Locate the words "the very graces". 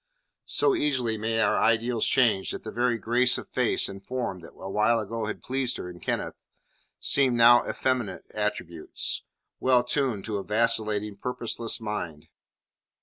2.63-3.37